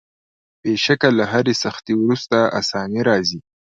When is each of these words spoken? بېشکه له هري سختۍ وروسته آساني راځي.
بېشکه 0.61 1.09
له 1.17 1.25
هري 1.31 1.53
سختۍ 1.63 1.93
وروسته 1.97 2.37
آساني 2.59 3.01
راځي. 3.09 3.39